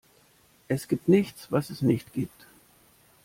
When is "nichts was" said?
1.07-1.69